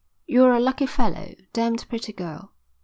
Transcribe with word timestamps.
"You're 0.25 0.53
a 0.55 0.59
lucky 0.59 0.87
fellow. 0.87 1.35
Damned 1.53 1.85
pretty 1.87 2.11
girl." 2.13 2.53